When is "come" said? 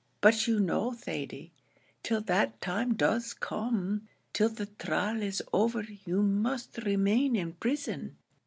3.35-4.07